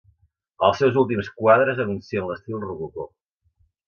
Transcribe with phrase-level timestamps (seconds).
[0.67, 3.07] Els seus últims quadres anuncien l'estil rococó.